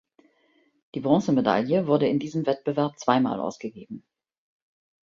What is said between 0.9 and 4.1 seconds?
Die Bronzemedaille wurde in diesem Wettbewerb zweimal ausgegeben.